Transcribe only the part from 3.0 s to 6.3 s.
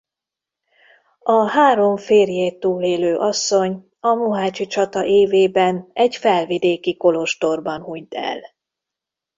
asszony a mohácsi csata évében egy